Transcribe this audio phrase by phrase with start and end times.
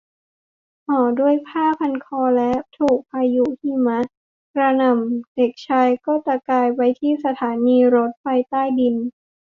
[0.87, 3.99] ห่อด้วยผ้าพันคอและถูกพายุหิมะ
[4.53, 8.95] กระหน่ำเด็กชายก็ตะกายไปที่สถานีรถไฟใต้ดิน